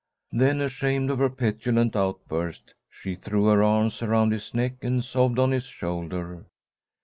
Then 0.31 0.61
ashamed 0.61 1.11
of 1.11 1.19
her 1.19 1.29
petulant 1.29 1.95
outburst, 1.95 2.73
she 2.89 3.13
threw 3.13 3.45
her 3.45 3.61
arms 3.61 4.01
around 4.01 4.31
his 4.31 4.51
neck, 4.51 4.77
and 4.81 5.05
sobbed 5.05 5.37
on 5.37 5.51
his 5.51 5.65
shoulder. 5.65 6.47